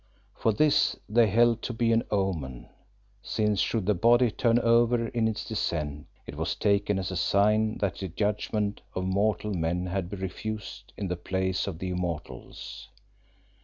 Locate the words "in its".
5.09-5.45